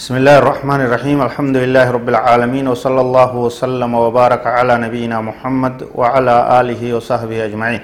[0.00, 5.92] بسم الله الرحمن الرحيم الحمد لله رب العالمين وصلى الله وسلم وبارك على نبينا محمد
[5.92, 7.82] وعلى آله وصحبه أجمعين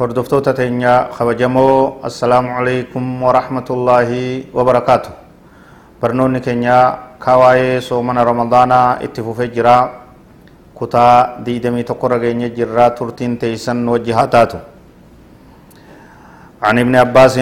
[0.00, 1.68] هردفتوتا تنيا خبجمو
[2.08, 4.10] السلام عليكم ورحمة الله
[4.56, 5.12] وبركاته
[6.00, 6.78] برنوني كنيا
[7.20, 8.72] كواي سومن رمضان
[9.04, 9.78] اتفوف جرا
[10.80, 11.08] كتا
[11.44, 12.16] ديدمي تقرى
[12.56, 14.60] جرا ترتين تيسن وجهاتاتو
[16.66, 17.36] عن ابن عباس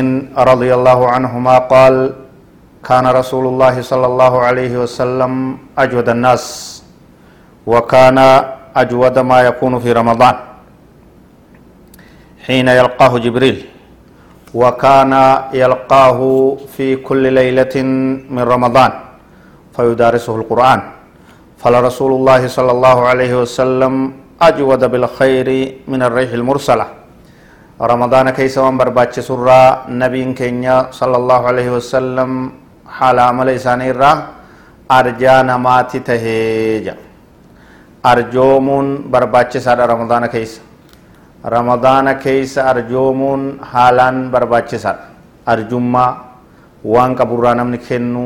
[0.51, 2.24] رضي الله عنهما قال
[2.85, 5.33] كان رسول الله صلى الله عليه وسلم
[5.79, 6.45] أجود الناس
[7.67, 8.19] وكان
[8.77, 10.37] أجود ما يكون في رمضان.
[12.45, 13.59] حين يلقاه جبريل
[14.55, 15.13] وكان
[15.53, 16.21] يلقاه
[16.77, 17.75] في كل ليلة
[18.29, 18.93] من رمضان
[19.77, 20.81] فيدارسه القرآن.
[21.59, 23.93] فلرسول الله صلى الله عليه وسلم
[24.43, 25.49] أجود بالخير
[25.89, 26.87] من الريح المرسلة.
[27.81, 32.31] رمضان كيس برباتش سرى نبي كينيا صلى الله عليه وسلم
[32.87, 34.17] haala amala isaanii irraa
[34.99, 36.95] arjaa namaati taheeja
[38.13, 40.61] arjoomuun barbaachisaadha ramadaana keessa
[41.55, 45.05] ramadaana keessa arjoomuun haalaan barbaachisaadha
[45.53, 46.11] arjummaa
[46.95, 48.25] waan qaburraa namni kennu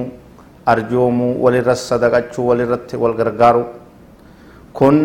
[0.66, 3.64] arjoomuu walirra sadaqachuu walirratti wal gargaaru
[4.72, 4.96] kun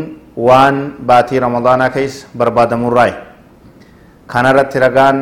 [0.48, 0.78] waan
[1.10, 3.14] baatii ramadaanaa keessa barbaadamurraayi
[4.28, 5.18] kanarratti ragaan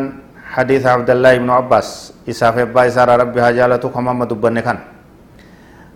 [0.51, 1.87] حديث عبد الله بن عباس
[2.27, 4.79] إساف أبا إسار ربي هجالته كما مدبن كان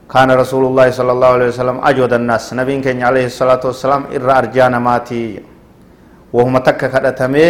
[0.08, 2.54] كان رسول الله صلى الله عليه وسلم أجود الناس.
[2.56, 5.44] نبي كان عليه الصلاة والسلام إر أرجانا ماتي.
[6.36, 7.46] وهم تك كدتمي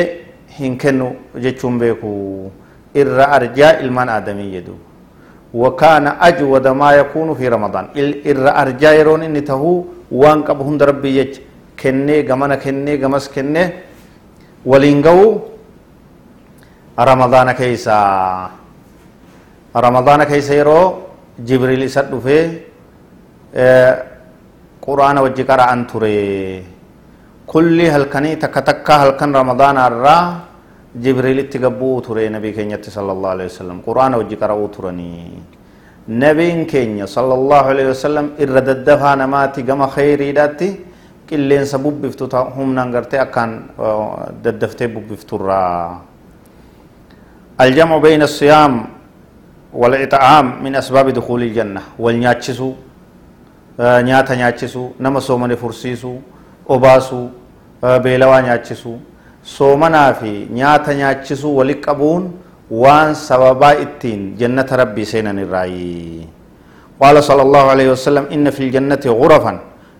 [0.57, 1.09] هنكنو
[1.43, 2.13] جتشم بيكو.
[2.97, 4.75] إر أرجاء إلمان آدمي يدو.
[5.61, 7.85] وكان أجود ما يكون في رمضان.
[8.31, 9.73] إر أرجاء يرون إني تهو
[10.21, 11.33] وان قبهن ربي يج.
[11.79, 13.63] كني غمنا كني غمس كني.
[14.65, 15.19] ولينغو
[17.59, 17.99] كيسا
[19.75, 20.81] رمضان كيسا يرو
[21.47, 22.37] جبريل إسد في
[24.87, 26.19] قرآن وجه قرأن تري
[27.51, 30.17] كل هلكني تك تك هلكن رمضان الرا
[31.03, 35.13] جبريل تقبو تري نبي كينيا صلى الله عليه وسلم قرآن وجه قرأو ترني
[36.23, 40.69] نبي كينيا صلى الله عليه وسلم إرد الدفع نماتي قم خيري داتي
[41.29, 43.51] qilleensa bubbiftu humnaan gartee akkaan
[44.43, 46.01] daddaftee bubbifturraa
[47.55, 48.73] الجمع بين الصيام
[49.73, 51.81] والإطعام من أسباب دخول الجنة.
[51.99, 52.69] والنياتشسو
[53.79, 56.13] نياتا نياتشسو نما سومن فرسيسو
[56.67, 57.21] أباسو
[58.03, 58.93] بيلوا نياتشسو.
[59.43, 62.23] سومنا في نياتا نياتشسو ولقبون
[62.71, 64.35] وان سببا اتين.
[64.35, 66.27] جنة ربي سينا الرأي.
[67.01, 69.53] قال صلى الله عليه وسلم إن في الجنة غرفا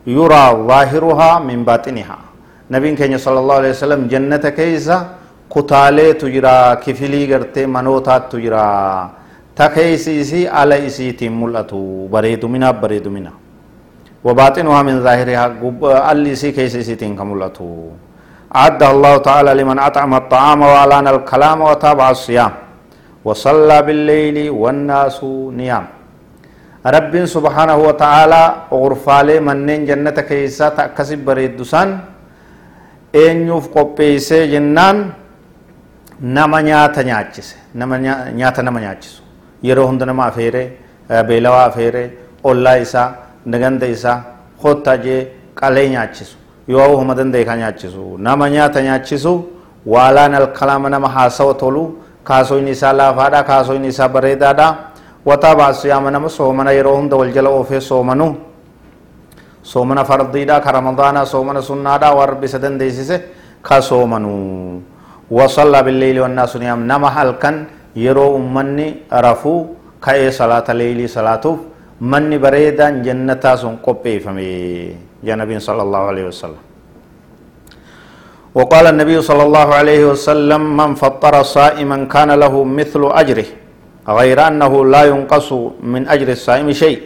[0.08, 2.18] يرى ظاهرها من باطنها.
[2.72, 4.98] نبي كان صلى الله عليه وسلم جنة كيسا
[5.50, 8.66] kutaaleetu jira kifilii gartee manootaattu jira
[9.56, 13.32] ta keeysi isii ala isiitiin mul'atu bareeduminaaf bareedumina.
[14.26, 15.44] وباطنها من ظاهرها
[16.12, 17.62] اللي سي كيس سيتين كملته
[18.94, 22.52] الله تعالى لمن أطعم الطعام وألان الكلام وتابع الصيام
[23.26, 25.18] وصلى بالليل والناس
[25.60, 25.86] نيام
[26.96, 28.44] رب سبحانه وتعالى
[28.82, 31.90] غرفالي منين جنة كيسا تأكسب بريد دسان
[33.26, 34.98] إن يوف قبيسي جنان
[36.22, 38.00] nama nyaata nyaachise nama
[38.36, 39.22] nyaata nama nyaachisu
[39.64, 40.78] yeroo hunda nama afeere
[41.28, 42.04] beelawaa afeere
[42.44, 43.14] ollaa isaa
[43.46, 44.22] naganda isaa
[44.64, 46.38] hotta jee qalee nyaachisu
[46.68, 49.34] yoo homa danda'e ka nyaachisu nama nyaata nyaachisu
[49.86, 51.84] waalaan alkalaama nama haasawa tolu
[52.24, 54.76] kaasoyni isaa laafaadha kaasoyni isaa bareedaadha
[55.26, 58.36] wataa baasiyaama nama soomana yeroo hunda wal jala oofee soomanu
[59.62, 63.22] soomana fardiidha ka ramadaana soomana sunnaadha waan rabbi isa dandeessise
[63.62, 64.82] ka soomanu
[65.32, 67.56] وصلى بالليل والناس نيام نما هلكن
[67.98, 69.56] يرو أمني رفو
[70.04, 71.46] كأي صلاة الليل صلاة
[72.02, 74.52] من بريدا جنة سن قبي فمي.
[75.26, 76.62] يا نبي صلى الله عليه وسلم.
[78.54, 83.50] وقال النبي صلى الله عليه وسلم من فطر صائما كان له مثل أجره.
[84.06, 85.50] غير أنه لا ينقص
[85.82, 87.00] من أجر الصائم شيء.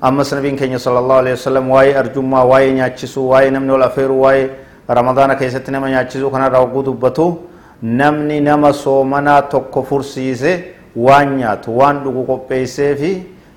[0.00, 4.50] أما سنبين كenya صلى الله عليه وسلم واي أرجما واي نياتشسو واي نمنو الأفير واي
[4.88, 7.26] رمضان كيست نما نياتشسو كان راوغو دبتو.
[7.82, 10.64] Namni nama soomanaa tokko fursiise
[10.96, 13.10] waan nyaatu waan dhugu qopheessee fi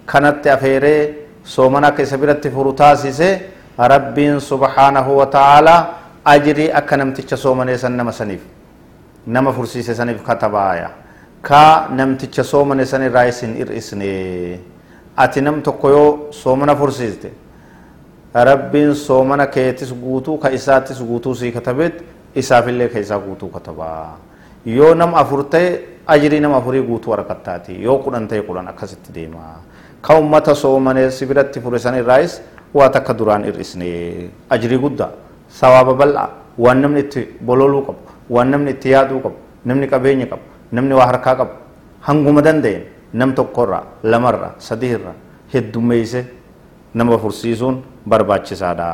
[0.05, 3.41] kanatti afeeree soomana isa biratti furu taasise
[3.77, 5.87] rabbiin subhaanahu wa ta'aalaa
[6.25, 8.41] ajrii akka namticha soomanee san nama saniif
[9.27, 10.89] nama fursiise saniif katabaaya
[11.41, 14.59] ka namticha soomane san irraa isin hir'isne
[15.17, 17.31] ati nam tokko yoo soomana fursiiste
[18.33, 22.03] rabbiin soomana keetis guutuu ka isaattis guutuu sii katabeet
[22.43, 24.17] isaafillee ka isaa guutuu katabaa
[24.65, 25.69] yoo nam afur ta'e
[26.07, 29.61] ajrii nama afurii guutuu waraqattaati yoo kudhan ta'e kudhan akkasitti deema
[30.01, 32.41] ka ummata soomane sibiratti fure san irraayis
[32.73, 33.89] waa takka duraan hir'isne
[34.49, 35.09] ajrii guddaa
[35.61, 37.99] sawaaba bal'aa waan namni itti bololuu qabu
[38.35, 41.53] waan namni itti yaaduu qabu namni qabeenya qabu namni waa harkaa qabu
[42.07, 42.83] hanguma danda'een
[43.13, 45.15] nam tokkorraa lamarraa sadiirraa
[45.53, 46.21] heddummeeyse
[46.93, 48.87] nama fursiisuun barbaachisaadha.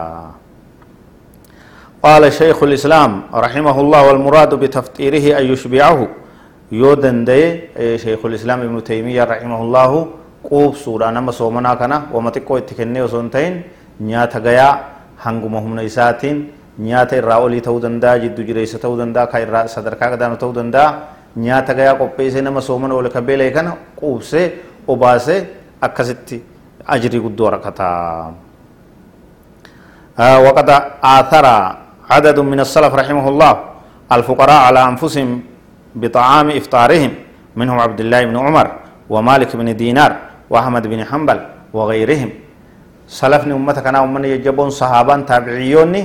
[2.06, 6.00] قال شيخ الإسلام رحمه الله والمراد بتفطيره أن يشبعه.
[6.72, 7.42] يودن دي
[7.98, 9.92] شيخ الإسلام ابن تيمية رحمه الله
[10.52, 13.54] قوب سورة نما صومنا كنا وما تكو اتكني وسنتين
[14.06, 14.69] نياتا غيا
[15.25, 16.38] هنگما هم نيساتين
[16.86, 20.84] نياتا الرأولي تو دندا جدو جريسة تو دندا كاي الرأ صدركا قدانو تو دندا
[21.42, 24.44] نياتا غيا قبئيسي نما صومنا ولك بيلي كنا قوب سي
[24.90, 25.38] وباسي
[25.84, 26.38] أكستي
[26.94, 27.90] أجري قدو ركتا
[30.19, 30.69] آه وقد
[31.04, 31.46] آثر
[32.10, 33.54] عدد من السلف رحمه الله
[34.12, 35.30] الفقراء على أنفسهم
[35.96, 37.12] بطعام إفطارهم
[37.56, 38.68] منهم عبد الله بن عمر
[39.10, 40.12] ومالك بن دينار
[40.50, 41.40] وأحمد بن حنبل
[41.74, 42.30] وغيرهم.
[43.10, 46.02] سلفني أمتك أنا أمني يجبون صحابان تابعيوني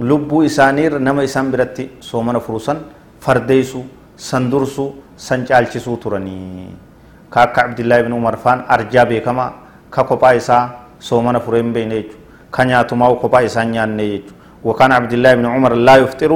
[0.00, 2.74] لبو إسانير نما إسان برتي سومن فروسا
[3.20, 3.80] فرديسو
[4.16, 4.84] سندرسو
[5.18, 6.40] سنچالچسو ترني.
[7.32, 9.46] كاك عبد الله بن عمر فان أرجا بكما
[9.92, 10.58] كاكوبا إسا
[11.00, 12.16] سومن فرين بينيجو
[12.54, 14.37] كنياتما وكوبا إسان نياني
[14.68, 16.32] وكان عبد الله بن عمر لا يفطر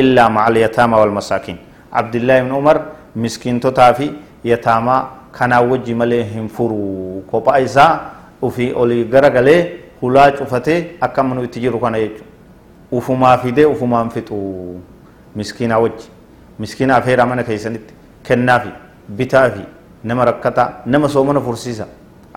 [0.00, 1.58] إلا مع اليتامى والمساكين.
[1.98, 2.76] عبد الله بن عمر
[3.22, 4.08] مسكين تتافي
[4.50, 4.96] يتامى
[5.36, 6.80] كان وجي ملي هنفرو
[7.30, 7.86] كوبا إيسا
[8.42, 9.58] وفي أولي غرغلي
[10.02, 12.24] هلا شفتي أكم من يتجرو كان يجو.
[12.94, 14.38] وفما فيدي وفما انفتو
[15.36, 16.06] مسكين وجي
[16.60, 17.86] مسكين أفير أمانا كيسانت
[18.26, 18.72] كنافي
[19.18, 19.64] بتافي
[20.04, 21.86] نما ركتا نما سومنا فرسيسا.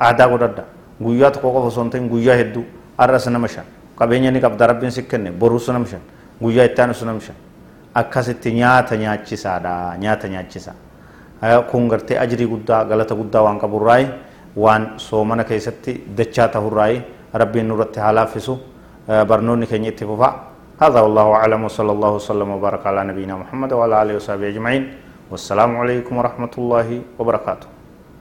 [0.01, 0.65] أعدا قدردا
[0.99, 2.63] hin ta'in guyyaa hedduu
[2.97, 3.65] arras nama shan
[3.99, 6.01] qabeenya ni qabda rabbiin si kenne boruu sun namshan
[6.41, 7.35] guyyaa itti aanu sun namshan
[7.93, 10.73] akkasitti nyaata nyaachisaadha nyaata nyaachisa
[11.71, 14.07] kun gartee ajrii guddaa galata guddaa waan qaburraayi
[14.55, 17.01] waan soomana keessatti dachaa tahurraayi
[17.33, 18.59] rabbiin nurratti haa laaffisu
[19.27, 20.29] barnoonni keenya itti fufa
[20.75, 24.83] هذا والله أعلم وصلى الله وسلم وبارك على نبينا محمد وعلى آله وصحبه أجمعين
[25.31, 26.87] والسلام عليكم ورحمة الله
[27.19, 27.74] وبركاته